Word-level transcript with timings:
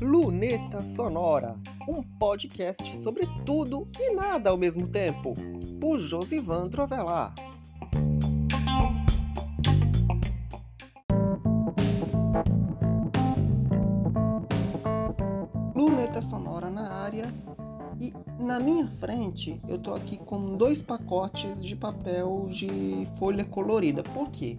Luneta 0.00 0.84
Sonora, 0.94 1.56
um 1.88 2.02
podcast 2.02 2.98
sobre 2.98 3.26
tudo 3.44 3.88
e 3.98 4.14
nada 4.14 4.50
ao 4.50 4.56
mesmo 4.56 4.86
tempo, 4.86 5.34
por 5.80 5.98
Josivan 5.98 6.68
Trovelar. 6.68 7.34
Luneta 15.74 16.22
Sonora 16.22 16.70
na 16.70 16.88
área 17.02 17.26
e 18.00 18.12
na 18.38 18.60
minha 18.60 18.86
frente 18.86 19.60
eu 19.66 19.78
tô 19.78 19.92
aqui 19.92 20.16
com 20.16 20.56
dois 20.56 20.80
pacotes 20.80 21.64
de 21.64 21.74
papel 21.74 22.46
de 22.48 23.08
folha 23.18 23.44
colorida. 23.44 24.02
Por 24.04 24.30
quê? 24.30 24.56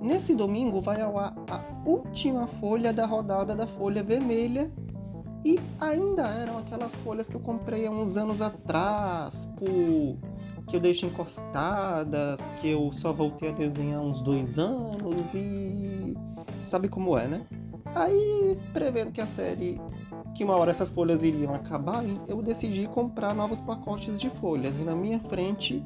Nesse 0.00 0.34
domingo 0.34 0.80
vai 0.80 1.00
ao 1.00 1.18
ar 1.18 1.34
a 1.50 1.60
última 1.88 2.46
folha 2.46 2.92
da 2.92 3.04
rodada 3.04 3.54
da 3.54 3.66
folha 3.66 4.02
vermelha 4.02 4.70
e 5.44 5.58
ainda 5.80 6.28
eram 6.28 6.58
aquelas 6.58 6.94
folhas 6.96 7.28
que 7.28 7.36
eu 7.36 7.40
comprei 7.40 7.86
há 7.86 7.90
uns 7.90 8.16
anos 8.16 8.40
atrás, 8.40 9.48
por... 9.56 10.16
que 10.66 10.76
eu 10.76 10.80
deixo 10.80 11.06
encostadas, 11.06 12.48
que 12.60 12.68
eu 12.68 12.92
só 12.92 13.12
voltei 13.12 13.50
a 13.50 13.52
desenhar 13.52 14.00
há 14.00 14.02
uns 14.02 14.20
dois 14.20 14.58
anos 14.58 15.34
e 15.34 16.16
sabe 16.64 16.88
como 16.88 17.16
é, 17.16 17.26
né? 17.26 17.46
Aí, 17.94 18.60
prevendo 18.72 19.10
que 19.10 19.20
a 19.20 19.26
série 19.26 19.80
que 20.34 20.44
uma 20.44 20.56
hora 20.56 20.70
essas 20.70 20.90
folhas 20.90 21.24
iriam 21.24 21.52
acabar, 21.52 22.04
eu 22.28 22.40
decidi 22.42 22.86
comprar 22.86 23.34
novos 23.34 23.60
pacotes 23.60 24.20
de 24.20 24.30
folhas. 24.30 24.80
E 24.80 24.84
na 24.84 24.94
minha 24.94 25.18
frente 25.18 25.84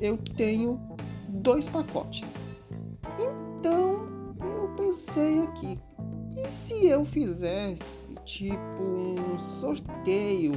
eu 0.00 0.16
tenho 0.16 0.80
dois 1.28 1.68
pacotes. 1.68 2.34
Pensei 5.18 5.42
aqui, 5.42 5.80
e 6.36 6.48
se 6.48 6.86
eu 6.86 7.04
fizesse 7.04 8.14
tipo 8.24 8.80
um 8.80 9.36
sorteio 9.36 10.52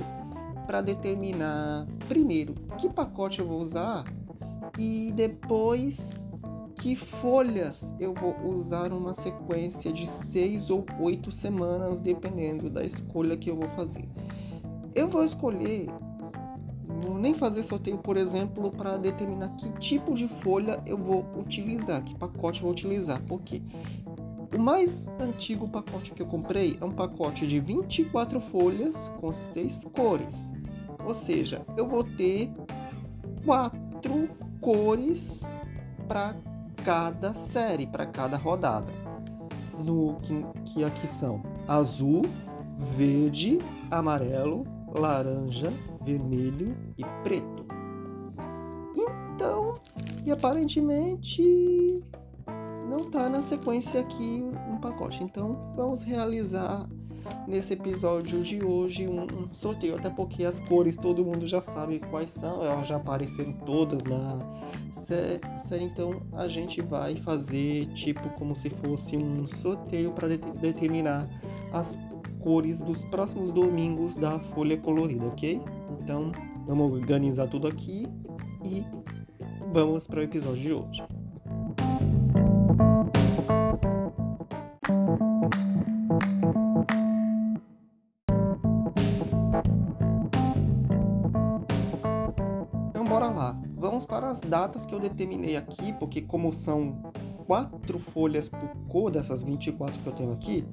para 0.68 0.82
determinar 0.82 1.88
primeiro 2.08 2.54
que 2.78 2.88
pacote 2.88 3.40
eu 3.40 3.48
vou 3.48 3.60
usar 3.60 4.04
e 4.78 5.12
depois 5.16 6.24
que 6.76 6.96
folhas 6.96 7.96
eu 8.00 8.14
vou 8.14 8.36
usar 8.44 8.90
numa 8.90 9.16
sequência 9.16 9.92
de 9.92 10.06
seis 10.06 10.70
ou 10.70 10.86
oito 11.00 11.32
semanas, 11.32 12.00
dependendo 12.00 12.70
da 12.70 12.84
escolha 12.84 13.36
que 13.36 13.50
eu 13.50 13.56
vou 13.56 13.68
fazer. 13.70 14.08
Eu 14.94 15.10
vou 15.10 15.26
escolher, 15.26 15.88
vou 16.88 17.18
nem 17.18 17.34
fazer 17.34 17.64
sorteio, 17.64 17.98
por 17.98 18.16
exemplo, 18.16 18.70
para 18.70 18.96
determinar 18.98 19.50
que 19.56 19.72
tipo 19.80 20.14
de 20.14 20.28
folha 20.28 20.80
eu 20.86 21.00
vou 21.00 21.26
utilizar, 21.36 22.04
que 22.04 22.14
pacote 22.14 22.60
eu 22.60 22.66
vou 22.66 22.72
utilizar, 22.72 23.20
porque 23.24 23.60
o 24.56 24.60
mais 24.60 25.10
antigo 25.20 25.70
pacote 25.70 26.12
que 26.12 26.22
eu 26.22 26.28
comprei 26.28 26.78
é 26.82 26.86
um 26.86 26.92
pacote 26.92 27.48
de 27.48 27.60
24 27.60 28.40
folhas 28.42 29.10
com 29.20 29.32
seis 29.32 29.86
cores. 29.94 30.52
Ou 31.06 31.16
seja, 31.16 31.66
eu 31.78 31.88
vou 31.88 32.04
ter 32.04 32.52
quatro 33.46 34.30
cores 34.60 35.52
para 36.08 36.36
cada 36.84 37.34
série, 37.34 37.88
para 37.88 38.06
cada 38.06 38.38
rodada. 38.38 38.92
No 39.80 40.18
que, 40.22 40.46
que 40.66 40.84
aqui 40.84 41.08
são 41.08 41.42
azul, 41.68 42.24
verde, 42.98 43.60
amarelo, 43.90 44.66
laranja, 44.94 45.74
vermelho 46.04 46.76
e 46.98 47.04
preto. 47.24 47.66
Então, 48.96 49.76
e 50.26 50.32
aparentemente 50.32 52.04
não 52.92 53.06
está 53.06 53.30
na 53.30 53.42
sequência 53.42 54.02
aqui 54.02 54.44
um 54.70 54.78
pacote. 54.78 55.24
Então, 55.24 55.74
vamos 55.78 56.02
realizar 56.02 56.90
nesse 57.48 57.72
episódio 57.74 58.44
de 58.44 58.66
hoje 58.66 59.08
um, 59.10 59.22
um, 59.22 59.50
sorteio, 59.50 59.96
até 59.96 60.10
porque 60.10 60.44
as 60.44 60.60
cores 60.60 60.98
todo 60.98 61.24
mundo 61.24 61.48
já 61.48 61.62
sabe 61.62 62.00
quais 62.00 62.32
são, 62.32 62.62
elas 62.62 62.88
já 62.88 62.98
apareceram 62.98 63.54
todas 63.54 64.04
na 64.04 64.40
série, 64.92 65.86
então 65.86 66.22
a 66.34 66.48
gente 66.50 66.82
vai 66.82 67.16
fazer 67.16 67.86
tipo 67.94 68.28
como 68.32 68.56
se 68.56 68.70
fosse 68.70 69.16
um 69.16 69.48
sorteio 69.48 70.12
para 70.12 70.28
de 70.28 70.38
determinar 70.38 71.30
as 71.72 71.98
cores 72.42 72.82
dos 72.82 73.06
próximos 73.06 73.52
domingos 73.52 74.16
da 74.16 74.38
folha 74.40 74.76
colorida, 74.76 75.28
ok? 75.28 75.62
Então 76.02 76.32
vamos 76.68 76.92
organizar 76.92 77.48
tudo 77.48 77.68
aqui 77.68 78.06
e 78.66 78.84
vamos 79.72 80.08
para 80.08 80.20
o 80.20 80.24
episódio 80.24 80.62
de 80.62 80.74
hoje. 80.74 81.21
As 94.32 94.40
datas 94.40 94.86
que 94.86 94.96
eu 94.96 95.00
determinei 95.00 95.58
aqui, 95.58 95.92
porque 95.94 96.22
como 96.22 96.54
são 96.54 97.12
quatro 97.46 98.00
folhas 98.00 98.48
por 98.48 98.70
cor 98.88 99.12
dessas 99.12 99.44
24 99.44 100.02
que 100.02 100.08
eu 100.08 100.14
tenho 100.14 100.32
aqui, 100.32 100.64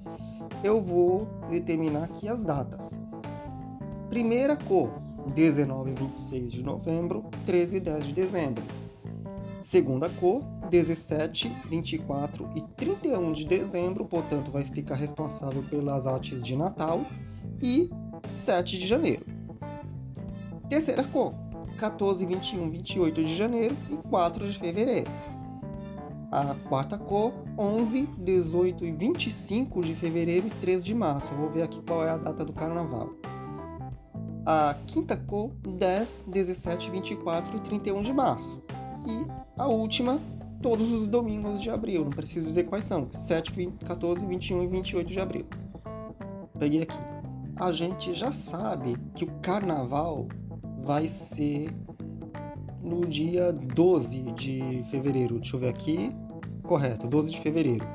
eu 0.62 0.80
vou 0.80 1.26
determinar 1.50 2.04
aqui 2.04 2.28
as 2.28 2.44
datas. 2.44 2.98
Primeira 4.08 4.56
cor, 4.56 4.90
19 5.34 5.90
e 5.90 5.94
26 5.94 6.52
de 6.52 6.62
novembro, 6.62 7.24
13 7.44 7.76
e 7.76 7.80
10 7.80 8.06
de 8.06 8.12
dezembro. 8.12 8.64
Segunda 9.60 10.08
cor, 10.08 10.42
17, 10.70 11.48
24 11.68 12.48
e 12.54 12.60
31 12.76 13.32
de 13.32 13.44
dezembro, 13.44 14.04
portanto 14.04 14.52
vai 14.52 14.62
ficar 14.62 14.94
responsável 14.94 15.64
pelas 15.64 16.06
artes 16.06 16.42
de 16.44 16.56
Natal, 16.56 17.04
e 17.60 17.90
7 18.24 18.78
de 18.78 18.86
janeiro. 18.86 19.24
Terceira 20.68 21.02
cor, 21.02 21.34
14, 21.78 22.26
21, 22.26 22.70
28 22.70 23.24
de 23.24 23.36
janeiro 23.36 23.76
e 23.88 23.96
4 23.96 24.50
de 24.50 24.58
fevereiro. 24.58 25.10
A 26.30 26.54
quarta 26.68 26.98
cor, 26.98 27.32
11, 27.56 28.06
18 28.18 28.84
e 28.84 28.92
25 28.92 29.80
de 29.80 29.94
fevereiro 29.94 30.48
e 30.48 30.50
3 30.50 30.84
de 30.84 30.94
março. 30.94 31.32
vou 31.34 31.48
ver 31.48 31.62
aqui 31.62 31.80
qual 31.80 32.04
é 32.04 32.10
a 32.10 32.16
data 32.16 32.44
do 32.44 32.52
carnaval. 32.52 33.10
A 34.44 34.74
quinta 34.86 35.16
cor, 35.16 35.52
10, 35.62 36.24
17, 36.26 36.90
24 36.90 37.56
e 37.56 37.60
31 37.60 38.02
de 38.02 38.12
março. 38.12 38.60
E 39.06 39.26
a 39.56 39.66
última, 39.68 40.20
todos 40.60 40.90
os 40.90 41.06
domingos 41.06 41.62
de 41.62 41.70
abril. 41.70 42.04
Não 42.04 42.10
preciso 42.10 42.44
dizer 42.44 42.64
quais 42.64 42.84
são. 42.84 43.06
7, 43.10 43.52
20, 43.52 43.84
14, 43.84 44.26
21 44.26 44.64
e 44.64 44.66
28 44.66 45.08
de 45.12 45.20
abril. 45.20 45.46
Peguei 46.58 46.82
aqui. 46.82 46.98
A 47.56 47.72
gente 47.72 48.12
já 48.12 48.32
sabe 48.32 48.96
que 49.14 49.24
o 49.24 49.30
carnaval 49.40 50.28
vai 50.88 51.06
ser 51.06 51.68
no 52.82 53.06
dia 53.06 53.52
12 53.52 54.22
de 54.32 54.82
fevereiro. 54.90 55.38
Deixa 55.38 55.54
eu 55.54 55.60
ver 55.60 55.68
aqui. 55.68 56.08
Correto, 56.62 57.06
12 57.06 57.30
de 57.30 57.40
fevereiro. 57.40 57.86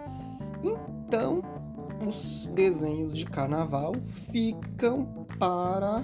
Então, 0.64 1.42
os 2.08 2.52
desenhos 2.54 3.12
de 3.12 3.26
carnaval 3.26 3.94
ficam 4.32 5.26
para 5.40 6.04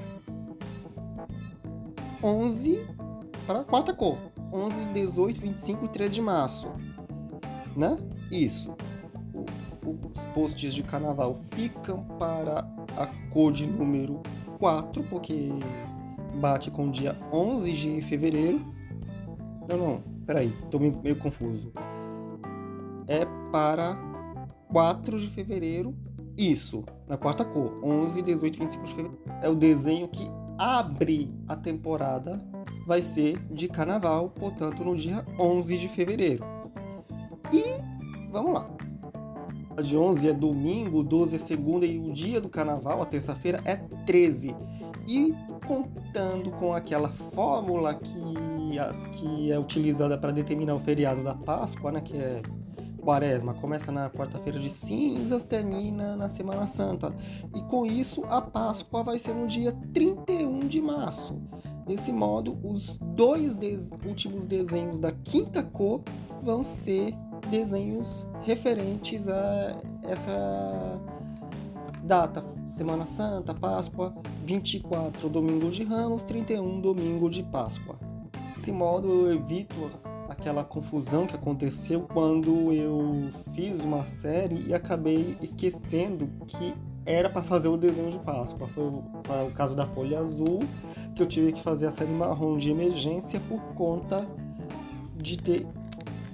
11 2.23 2.83
para 3.45 3.59
a 3.59 3.63
quarta 3.63 3.93
cor. 3.93 4.17
11, 4.51 4.85
18, 4.85 5.41
25 5.41 5.85
e 5.85 5.89
13 5.89 6.09
de 6.09 6.21
março. 6.21 6.71
Né? 7.77 7.99
Isso. 8.31 8.75
os 10.11 10.25
posts 10.33 10.73
de 10.73 10.81
carnaval 10.81 11.35
ficam 11.51 12.03
para 12.17 12.67
a 12.97 13.05
cor 13.31 13.51
de 13.51 13.67
número 13.67 14.23
4, 14.57 15.03
porque 15.03 15.51
bate 16.39 16.71
com 16.71 16.87
o 16.87 16.91
dia 16.91 17.15
11 17.31 17.73
de 17.73 18.01
fevereiro. 18.01 18.61
Não, 19.67 19.77
não, 19.77 20.03
peraí, 20.25 20.51
tô 20.71 20.79
meio 20.79 21.15
confuso. 21.17 21.71
É 23.07 23.25
para 23.51 23.97
4 24.71 25.19
de 25.19 25.27
fevereiro, 25.27 25.95
isso, 26.37 26.83
na 27.07 27.17
quarta 27.17 27.43
cor, 27.43 27.79
11, 27.83 28.21
18, 28.21 28.59
25 28.59 28.85
de 28.85 28.95
fevereiro. 28.95 29.23
É 29.41 29.49
o 29.49 29.55
desenho 29.55 30.07
que 30.07 30.29
abre 30.57 31.33
a 31.47 31.55
temporada, 31.55 32.39
vai 32.85 33.01
ser 33.01 33.37
de 33.51 33.67
carnaval, 33.67 34.29
portanto, 34.29 34.83
no 34.83 34.95
dia 34.95 35.25
11 35.39 35.77
de 35.77 35.87
fevereiro. 35.87 36.43
E 37.51 37.63
vamos 38.31 38.53
lá. 38.53 38.78
De 39.81 39.97
11 39.97 40.29
é 40.29 40.33
domingo, 40.33 41.03
12 41.03 41.35
é 41.35 41.39
segunda 41.39 41.85
e 41.85 41.99
o 41.99 42.11
dia 42.11 42.39
do 42.41 42.49
carnaval, 42.49 43.01
a 43.01 43.05
terça-feira, 43.05 43.61
é 43.65 43.75
13. 44.05 44.55
E 45.07 45.33
contando 45.65 46.51
com 46.51 46.73
aquela 46.73 47.09
fórmula 47.09 47.93
que, 47.93 48.79
as, 48.79 49.05
que 49.07 49.51
é 49.51 49.59
utilizada 49.59 50.17
para 50.17 50.31
determinar 50.31 50.75
o 50.75 50.79
feriado 50.79 51.23
da 51.23 51.35
Páscoa, 51.35 51.91
né, 51.91 52.01
que 52.01 52.17
é 52.17 52.41
Quaresma, 52.99 53.53
começa 53.53 53.91
na 53.91 54.09
quarta-feira 54.09 54.59
de 54.59 54.69
cinzas, 54.69 55.43
termina 55.43 56.15
na 56.15 56.29
Semana 56.29 56.67
Santa. 56.67 57.13
E 57.55 57.61
com 57.61 57.85
isso, 57.85 58.23
a 58.25 58.41
Páscoa 58.41 59.03
vai 59.03 59.17
ser 59.17 59.33
no 59.33 59.47
dia 59.47 59.71
31 59.93 60.67
de 60.67 60.81
março. 60.81 61.41
Desse 61.87 62.11
modo, 62.11 62.59
os 62.63 62.99
dois 63.15 63.57
últimos 64.05 64.45
desenhos 64.45 64.99
da 64.99 65.11
quinta 65.11 65.63
cor 65.63 66.03
vão 66.43 66.63
ser 66.63 67.15
desenhos 67.49 68.27
referentes 68.41 69.27
a 69.27 69.75
essa 70.03 71.01
data: 72.03 72.43
Semana 72.67 73.05
Santa, 73.05 73.53
Páscoa, 73.53 74.13
24 74.45 75.29
Domingo 75.29 75.69
de 75.69 75.83
Ramos, 75.83 76.23
31 76.23 76.81
Domingo 76.81 77.29
de 77.29 77.43
Páscoa. 77.43 77.97
Desse 78.55 78.71
modo 78.71 79.07
eu 79.07 79.33
evito 79.33 79.89
aquela 80.27 80.63
confusão 80.63 81.25
que 81.25 81.35
aconteceu 81.35 82.01
quando 82.01 82.71
eu 82.71 83.29
fiz 83.53 83.81
uma 83.81 84.03
série 84.03 84.65
e 84.67 84.73
acabei 84.73 85.37
esquecendo 85.41 86.29
que 86.47 86.73
era 87.05 87.29
para 87.29 87.41
fazer 87.41 87.67
o 87.67 87.77
desenho 87.77 88.11
de 88.11 88.19
Páscoa. 88.19 88.67
Foi 88.67 88.83
o, 88.83 89.03
foi 89.23 89.47
o 89.47 89.51
caso 89.51 89.75
da 89.75 89.85
folha 89.85 90.19
azul, 90.19 90.59
que 91.15 91.23
eu 91.23 91.27
tive 91.27 91.51
que 91.51 91.61
fazer 91.61 91.87
a 91.87 91.91
série 91.91 92.11
marrom 92.11 92.57
de 92.57 92.69
emergência 92.69 93.39
por 93.47 93.59
conta 93.73 94.27
de 95.15 95.37
ter 95.37 95.67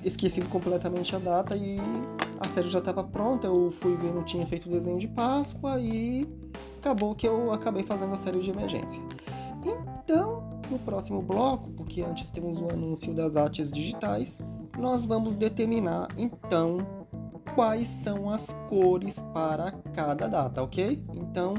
esquecido 0.06 0.48
completamente 0.50 1.16
a 1.16 1.20
data 1.20 1.56
e 1.58 1.78
a 2.40 2.48
série 2.48 2.70
já 2.70 2.80
estava 2.80 3.04
pronta. 3.04 3.48
Eu 3.48 3.72
fui 3.72 3.96
ver, 3.98 4.14
não 4.14 4.24
tinha 4.24 4.46
feito 4.46 4.68
o 4.68 4.72
desenho 4.72 5.00
de 5.00 5.08
Páscoa 5.08 5.80
e 5.80 6.28
acabou 6.78 7.16
que 7.16 7.28
eu 7.28 7.52
acabei 7.52 7.84
fazendo 7.84 8.14
a 8.14 8.18
série 8.18 8.40
de 8.40 8.52
emergência. 8.52 9.02
Então, 9.66 10.62
no 10.70 10.78
próximo 10.80 11.22
bloco, 11.22 11.72
porque 11.72 12.02
antes 12.02 12.30
temos 12.30 12.62
o 12.62 12.70
anúncio 12.70 13.14
das 13.14 13.36
artes 13.36 13.72
digitais, 13.72 14.38
nós 14.78 15.06
vamos 15.06 15.36
determinar 15.36 16.08
então 16.18 16.86
quais 17.56 17.88
são 17.88 18.30
as 18.30 18.56
cores 18.70 19.24
para 19.34 19.72
cada 19.94 20.28
data, 20.28 20.62
ok? 20.62 21.04
Então, 21.14 21.56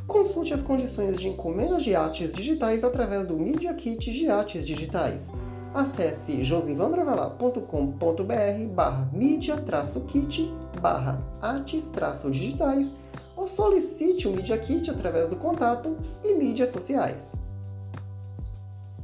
Consulte 0.08 0.54
as 0.54 0.62
condições 0.62 1.18
de 1.18 1.30
encomenda 1.30 1.78
de 1.78 1.96
artes 1.96 2.34
digitais 2.34 2.84
através 2.84 3.26
do 3.26 3.38
Media 3.38 3.74
Kit 3.74 4.12
de 4.12 4.30
Artes 4.30 4.66
Digitais 4.66 5.32
acesse 5.74 6.44
josivandrovelar.com.br 6.44 8.74
barra 8.74 9.10
mídia-kit 9.12 10.54
barra 10.80 11.20
artes-digitais 11.42 12.94
ou 13.36 13.48
solicite 13.48 14.28
o 14.28 14.36
Media 14.36 14.58
Kit 14.58 14.92
através 14.92 15.32
do 15.32 15.36
contato 15.36 15.98
e 16.24 16.36
mídias 16.36 16.70
sociais. 16.70 17.34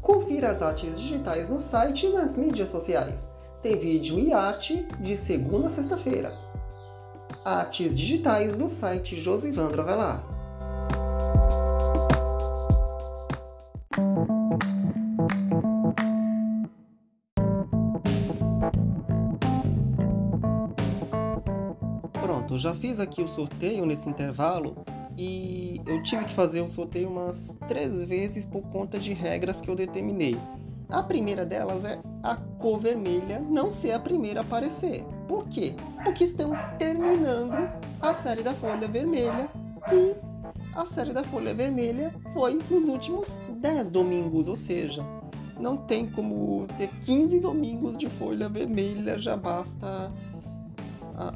Confira 0.01 0.51
as 0.51 0.61
artes 0.61 0.99
digitais 0.99 1.49
no 1.49 1.59
site 1.59 2.05
e 2.05 2.09
nas 2.09 2.37
mídias 2.37 2.69
sociais. 2.69 3.27
Tem 3.61 3.77
vídeo 3.77 4.17
e 4.19 4.31
arte 4.31 4.87
de 4.99 5.17
segunda 5.17 5.67
a 5.67 5.69
sexta-feira. 5.69 6.33
Artes 7.43 7.97
digitais 7.97 8.55
no 8.55 8.69
site 8.69 9.15
Josivandro 9.15 9.81
Avelar. 9.81 10.38
Já 22.59 22.75
fiz 22.75 22.99
aqui 22.99 23.21
o 23.21 23.27
sorteio 23.27 23.85
nesse 23.85 24.09
intervalo 24.09 24.75
e 25.17 25.81
eu 25.87 26.03
tive 26.03 26.25
que 26.25 26.33
fazer 26.33 26.61
o 26.61 26.69
sorteio 26.69 27.09
umas 27.09 27.57
três 27.67 28.03
vezes 28.03 28.45
por 28.45 28.61
conta 28.63 28.99
de 28.99 29.13
regras 29.13 29.61
que 29.61 29.69
eu 29.69 29.75
determinei. 29.75 30.37
A 30.89 31.01
primeira 31.01 31.45
delas 31.45 31.85
é 31.85 31.99
a 32.21 32.35
cor 32.35 32.79
vermelha 32.79 33.39
não 33.39 33.71
ser 33.71 33.91
a 33.91 33.99
primeira 33.99 34.41
a 34.41 34.43
aparecer. 34.43 35.05
Por 35.27 35.47
quê? 35.47 35.73
Porque 36.03 36.23
estamos 36.23 36.57
terminando 36.77 37.69
a 38.01 38.13
série 38.13 38.43
da 38.43 38.53
Folha 38.53 38.87
Vermelha 38.87 39.49
e 39.93 40.15
a 40.75 40.85
série 40.85 41.13
da 41.13 41.23
Folha 41.23 41.53
Vermelha 41.53 42.13
foi 42.33 42.59
nos 42.69 42.87
últimos 42.87 43.41
10 43.59 43.91
domingos, 43.91 44.47
ou 44.47 44.55
seja, 44.55 45.05
não 45.59 45.77
tem 45.77 46.09
como 46.09 46.67
ter 46.77 46.89
15 47.01 47.39
domingos 47.39 47.97
de 47.97 48.09
Folha 48.09 48.49
Vermelha, 48.49 49.17
já 49.17 49.37
basta 49.37 50.11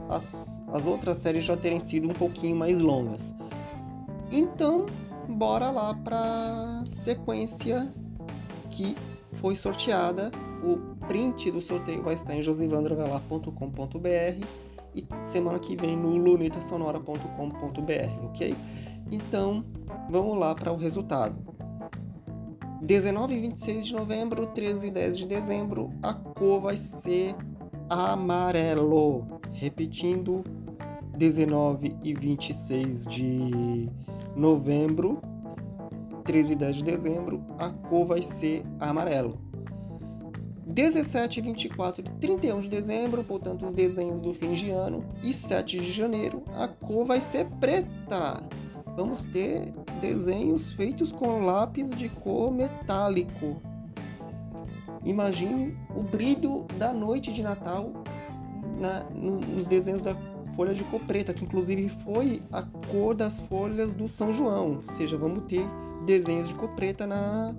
as, 0.10 0.53
as 0.74 0.86
outras 0.88 1.18
séries 1.18 1.46
já 1.46 1.56
terem 1.56 1.80
sido 1.80 2.10
um 2.10 2.14
pouquinho 2.14 2.56
mais 2.56 2.82
longas. 2.82 3.36
Então, 4.32 4.88
bora 5.30 5.70
lá 5.70 5.94
para 5.94 6.84
sequência 6.88 7.94
que 8.72 8.96
foi 9.34 9.56
sorteada. 9.56 10.32
O 10.64 10.78
print 11.08 11.52
do 11.52 11.62
sorteio 11.62 12.02
vai 12.02 12.16
estar 12.16 12.36
em 12.36 12.42
josivandravelar.com.br 12.42 14.46
e 14.96 15.08
semana 15.22 15.60
que 15.60 15.76
vem 15.76 15.96
no 15.96 16.16
lunetasonora.com.br, 16.16 18.26
ok? 18.26 18.56
Então, 19.12 19.64
vamos 20.10 20.40
lá 20.40 20.56
para 20.56 20.72
o 20.72 20.78
resultado. 20.78 21.36
19 22.82 23.36
e 23.36 23.40
26 23.40 23.86
de 23.86 23.94
novembro, 23.94 24.48
13 24.48 24.88
e 24.88 24.92
10 24.92 25.20
de 25.20 25.28
dezembro, 25.28 25.92
a 26.02 26.14
cor 26.14 26.62
vai 26.62 26.78
ser 26.78 27.36
amarelo. 27.90 29.40
Repetindo, 29.54 30.44
19 31.18 31.96
e 32.04 32.14
26 32.14 33.06
de 33.06 33.90
novembro, 34.36 35.22
13 36.26 36.54
e 36.54 36.56
10 36.56 36.76
de 36.78 36.84
dezembro, 36.84 37.44
a 37.58 37.70
cor 37.70 38.06
vai 38.06 38.22
ser 38.22 38.64
amarelo. 38.80 39.38
17, 40.66 41.40
24 41.42 42.02
e 42.02 42.10
31 42.20 42.62
de 42.62 42.70
dezembro, 42.70 43.24
portanto, 43.24 43.66
os 43.66 43.74
desenhos 43.74 44.22
do 44.22 44.34
fim 44.34 44.54
de 44.54 44.72
ano, 44.72 45.06
e 45.22 45.32
7 45.32 45.80
de 45.80 45.92
janeiro, 45.92 46.44
a 46.56 46.68
cor 46.68 47.06
vai 47.06 47.22
ser 47.22 47.46
preta. 47.60 48.42
Vamos 48.96 49.24
ter 49.24 49.72
desenhos 50.02 50.72
feitos 50.72 51.12
com 51.12 51.46
lápis 51.46 51.90
de 51.92 52.10
cor 52.10 52.52
metálico. 52.52 53.62
Imagine 55.06 55.78
o 55.96 56.02
brilho 56.02 56.66
da 56.78 56.92
noite 56.94 57.32
de 57.32 57.44
Natal 57.44 57.92
na, 58.80 59.04
nos 59.12 59.68
desenhos 59.68 60.02
da 60.02 60.16
folha 60.56 60.74
de 60.74 60.84
cor 60.86 61.00
preta, 61.02 61.34
que 61.34 61.44
inclusive 61.44 61.90
foi 61.90 62.42
a 62.52 62.62
cor 62.92 63.14
das 63.16 63.40
folhas 63.42 63.96
do 63.96 64.08
São 64.08 64.34
João. 64.34 64.76
Ou 64.76 64.94
seja, 64.94 65.18
vamos 65.18 65.44
ter 65.46 65.66
desenhos 66.06 66.50
de 66.50 66.56
cor 66.56 66.70
preta 66.70 67.08
na 67.08 67.54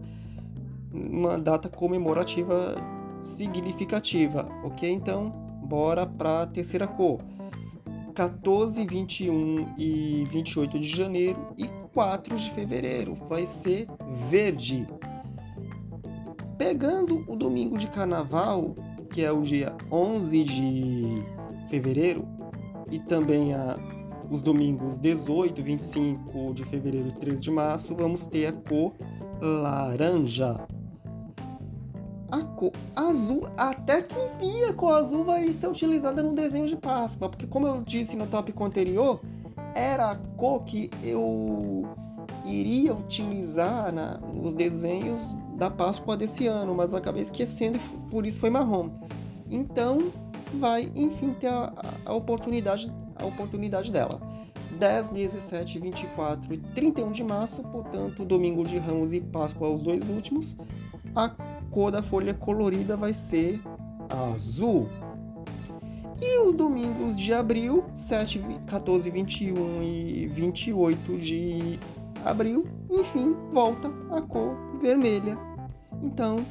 uma 0.93 1.37
data 1.37 1.69
comemorativa 1.69 2.77
significativa, 3.21 4.49
ok? 4.63 4.89
Então, 4.89 5.31
bora 5.65 6.07
para 6.07 6.43
a 6.43 6.47
terceira 6.47 6.87
cor. 6.87 7.21
14, 8.15 8.87
21 8.87 9.75
e 9.77 10.25
28 10.31 10.79
de 10.79 10.87
janeiro 10.87 11.49
e 11.59 11.67
4 11.93 12.37
de 12.37 12.51
fevereiro 12.53 13.15
vai 13.29 13.45
ser 13.45 13.89
verde. 14.31 14.87
Pegando 16.57 17.25
o 17.27 17.35
domingo 17.35 17.77
de 17.77 17.89
carnaval, 17.89 18.77
que 19.11 19.25
é 19.25 19.33
o 19.33 19.43
dia 19.43 19.77
11 19.91 20.45
de 20.45 21.25
fevereiro, 21.69 22.25
e 22.91 22.99
também 22.99 23.55
a, 23.55 23.77
os 24.31 24.43
domingos 24.43 24.99
18, 24.99 25.63
25 25.63 26.55
de 26.55 26.65
fevereiro 26.65 27.09
e 27.09 27.13
13 27.13 27.41
de 27.41 27.51
março, 27.51 27.95
vamos 27.95 28.27
ter 28.27 28.47
a 28.47 28.53
cor 28.53 28.93
laranja. 29.41 30.67
A 32.31 32.41
cor 32.41 32.73
azul, 32.97 33.47
até 33.57 34.03
que 34.03 34.17
enfim, 34.19 34.65
a 34.65 34.73
cor 34.73 34.95
azul 34.95 35.25
vai 35.25 35.53
ser 35.53 35.69
utilizada 35.69 36.23
no 36.23 36.35
desenho 36.35 36.67
de 36.67 36.77
Páscoa, 36.77 37.29
porque 37.29 37.47
como 37.47 37.67
eu 37.67 37.83
disse 37.83 38.17
no 38.17 38.27
tópico 38.27 38.65
anterior, 38.65 39.21
era 39.75 40.11
a 40.11 40.17
cor 40.17 40.65
que 40.65 40.91
eu 41.03 41.85
iria 42.45 42.93
utilizar 42.95 43.93
na, 43.93 44.19
nos 44.19 44.55
desenhos 44.55 45.35
da 45.57 45.71
Páscoa 45.71 46.17
desse 46.17 46.47
ano, 46.47 46.75
mas 46.75 46.93
acabei 46.93 47.23
esquecendo 47.23 47.79
e 47.79 48.11
por 48.11 48.27
isso 48.27 48.41
foi 48.41 48.51
marrom. 48.51 48.91
Então, 49.51 50.13
vai 50.55 50.91
enfim 50.95 51.33
ter 51.35 51.49
a, 51.49 51.73
a, 52.05 52.13
oportunidade, 52.15 52.93
a 53.17 53.25
oportunidade 53.25 53.91
dela. 53.91 54.21
10, 54.79 55.11
17, 55.11 55.79
24 55.79 56.53
e 56.53 56.59
31 56.59 57.13
de 57.13 57.23
março, 57.23 57.63
portanto, 57.63 58.25
domingo 58.25 58.65
de 58.65 58.77
Ramos 58.77 59.13
e 59.13 59.21
Páscoa, 59.21 59.69
os 59.69 59.83
dois 59.83 60.09
últimos, 60.09 60.57
a 61.15 61.29
cor 61.71 61.93
da 61.93 62.03
folha 62.03 62.35
colorida 62.35 62.97
vai 62.97 63.15
ser 63.15 63.61
azul. 64.09 64.89
E 66.21 66.39
os 66.41 66.55
domingos 66.55 67.17
de 67.17 67.33
abril, 67.33 67.85
7, 67.93 68.41
14, 68.67 69.11
21 69.11 69.83
e 69.83 70.27
28 70.29 71.19
de 71.19 71.79
abril, 72.25 72.67
enfim, 72.91 73.37
volta 73.53 73.93
a 74.11 74.21
cor 74.23 74.57
vermelha. 74.81 75.37
Então, 76.03 76.45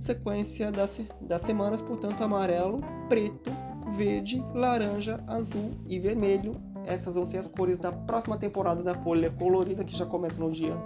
sequência 0.00 0.70
das, 0.70 1.00
das 1.20 1.42
semanas, 1.42 1.80
portanto, 1.80 2.22
amarelo, 2.22 2.80
preto, 3.08 3.50
verde, 3.96 4.44
laranja, 4.54 5.22
azul 5.26 5.72
e 5.86 5.98
vermelho. 5.98 6.56
Essas 6.86 7.14
vão 7.14 7.24
ser 7.24 7.38
as 7.38 7.48
cores 7.48 7.78
da 7.78 7.90
próxima 7.90 8.36
temporada 8.36 8.82
da 8.82 8.94
Folha 8.94 9.30
Colorida, 9.30 9.84
que 9.84 9.96
já 9.96 10.04
começa 10.04 10.38
no 10.38 10.50
dia 10.50 10.76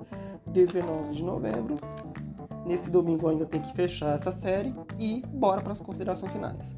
19 0.47 1.15
de 1.15 1.25
novembro. 1.25 1.77
Nesse 2.65 2.91
domingo 2.91 3.29
ainda 3.29 3.47
tem 3.47 3.61
que 3.61 3.75
fechar 3.75 4.15
essa 4.15 4.31
série 4.31 4.75
e 4.99 5.23
bora 5.27 5.61
para 5.61 5.73
as 5.73 5.81
considerações 5.81 6.33
finais. 6.33 6.77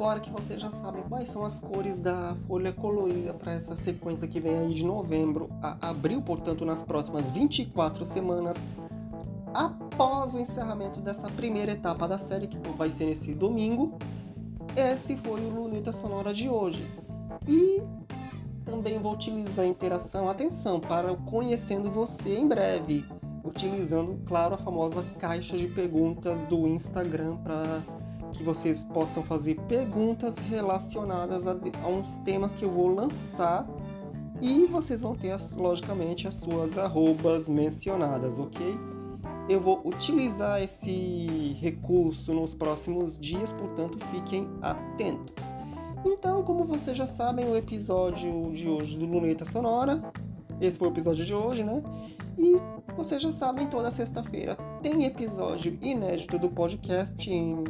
Agora 0.00 0.18
que 0.18 0.30
vocês 0.30 0.58
já 0.58 0.70
sabem 0.70 1.02
quais 1.02 1.28
são 1.28 1.44
as 1.44 1.60
cores 1.60 2.00
da 2.00 2.34
folha 2.46 2.72
colorida 2.72 3.34
para 3.34 3.52
essa 3.52 3.76
sequência 3.76 4.26
que 4.26 4.40
vem 4.40 4.56
aí 4.56 4.72
de 4.72 4.82
novembro 4.82 5.50
a 5.60 5.90
abril, 5.90 6.22
portanto, 6.22 6.64
nas 6.64 6.82
próximas 6.82 7.30
24 7.30 8.06
semanas, 8.06 8.56
após 9.52 10.32
o 10.32 10.38
encerramento 10.38 11.02
dessa 11.02 11.28
primeira 11.28 11.72
etapa 11.72 12.08
da 12.08 12.16
série, 12.16 12.46
que 12.46 12.56
vai 12.78 12.88
ser 12.88 13.04
nesse 13.04 13.34
domingo, 13.34 13.98
esse 14.74 15.18
foi 15.18 15.38
o 15.44 15.50
Luneta 15.50 15.92
Sonora 15.92 16.32
de 16.32 16.48
hoje. 16.48 16.90
E 17.46 17.82
também 18.64 18.98
vou 18.98 19.12
utilizar 19.12 19.66
a 19.66 19.68
interação, 19.68 20.30
atenção, 20.30 20.80
para 20.80 21.14
conhecendo 21.14 21.90
você 21.90 22.38
em 22.38 22.48
breve, 22.48 23.04
utilizando, 23.44 24.18
claro, 24.24 24.54
a 24.54 24.58
famosa 24.58 25.02
caixa 25.18 25.58
de 25.58 25.66
perguntas 25.66 26.42
do 26.44 26.66
Instagram 26.66 27.36
para 27.36 27.99
que 28.30 28.42
vocês 28.42 28.84
possam 28.84 29.22
fazer 29.22 29.56
perguntas 29.62 30.38
relacionadas 30.38 31.46
a, 31.46 31.52
a, 31.52 31.88
uns 31.88 32.16
temas 32.18 32.54
que 32.54 32.64
eu 32.64 32.70
vou 32.70 32.88
lançar 32.88 33.66
e 34.42 34.66
vocês 34.66 35.02
vão 35.02 35.14
ter, 35.14 35.36
logicamente, 35.54 36.26
as 36.26 36.34
suas 36.34 36.78
arrobas 36.78 37.48
mencionadas, 37.48 38.38
ok? 38.38 38.78
Eu 39.48 39.60
vou 39.60 39.82
utilizar 39.84 40.62
esse 40.62 41.56
recurso 41.60 42.32
nos 42.32 42.54
próximos 42.54 43.18
dias, 43.18 43.52
portanto, 43.52 43.98
fiquem 44.12 44.48
atentos. 44.62 45.44
Então, 46.06 46.42
como 46.42 46.64
vocês 46.64 46.96
já 46.96 47.06
sabem, 47.06 47.46
o 47.46 47.56
episódio 47.56 48.50
de 48.52 48.66
hoje 48.66 48.96
do 48.96 49.04
Luneta 49.04 49.44
Sonora, 49.44 50.00
esse 50.60 50.78
foi 50.78 50.88
o 50.88 50.90
episódio 50.90 51.24
de 51.24 51.34
hoje, 51.34 51.62
né? 51.62 51.82
E 52.38 52.56
vocês 52.96 53.20
já 53.20 53.32
sabem, 53.32 53.66
toda 53.66 53.90
sexta-feira 53.90 54.56
tem 54.82 55.04
episódio 55.04 55.78
inédito 55.82 56.38
do 56.38 56.48
podcast 56.48 57.30
em 57.30 57.62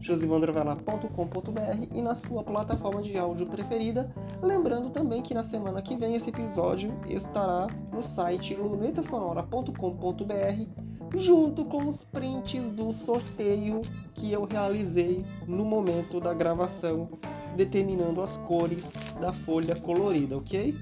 josivandrovelar.com.br 0.00 1.86
e 1.94 2.02
na 2.02 2.16
sua 2.16 2.42
plataforma 2.42 3.00
de 3.00 3.16
áudio 3.16 3.46
preferida. 3.46 4.12
Lembrando 4.42 4.90
também 4.90 5.22
que 5.22 5.32
na 5.32 5.44
semana 5.44 5.80
que 5.80 5.96
vem 5.96 6.16
esse 6.16 6.30
episódio 6.30 6.92
estará 7.08 7.68
no 7.92 8.02
site 8.02 8.54
lunetasonora.com.br 8.54 11.16
junto 11.16 11.64
com 11.64 11.86
os 11.86 12.04
prints 12.04 12.72
do 12.72 12.92
sorteio 12.92 13.80
que 14.12 14.32
eu 14.32 14.44
realizei 14.44 15.24
no 15.46 15.64
momento 15.64 16.18
da 16.20 16.34
gravação, 16.34 17.08
determinando 17.54 18.20
as 18.20 18.36
cores 18.38 18.92
da 19.20 19.32
folha 19.32 19.76
colorida, 19.76 20.36
ok? 20.36 20.76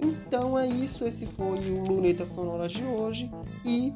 Então 0.00 0.58
é 0.58 0.66
isso, 0.66 1.04
esse 1.04 1.26
foi 1.26 1.58
o 1.70 1.88
Luneta 1.88 2.26
Sonora 2.26 2.68
de 2.68 2.84
hoje. 2.84 3.30
E 3.64 3.92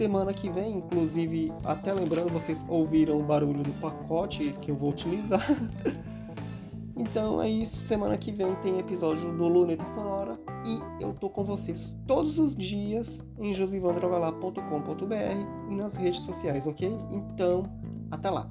semana 0.00 0.32
que 0.32 0.48
vem, 0.48 0.78
inclusive, 0.78 1.52
até 1.62 1.92
lembrando, 1.92 2.32
vocês 2.32 2.64
ouviram 2.66 3.18
o 3.18 3.22
barulho 3.22 3.62
do 3.62 3.72
pacote 3.82 4.54
que 4.58 4.70
eu 4.70 4.74
vou 4.74 4.88
utilizar. 4.88 5.46
então 6.96 7.42
é 7.42 7.50
isso, 7.50 7.76
semana 7.76 8.16
que 8.16 8.32
vem 8.32 8.54
tem 8.62 8.78
episódio 8.78 9.30
do 9.36 9.46
Luneta 9.46 9.86
Sonora. 9.88 10.40
E 10.64 11.02
eu 11.02 11.12
tô 11.12 11.28
com 11.28 11.44
vocês 11.44 11.94
todos 12.06 12.38
os 12.38 12.56
dias 12.56 13.22
em 13.38 13.52
josivandrovalar.com.br 13.52 15.68
e 15.68 15.74
nas 15.74 15.96
redes 15.96 16.22
sociais, 16.22 16.66
ok? 16.66 16.96
Então, 17.10 17.64
até 18.10 18.30
lá! 18.30 18.48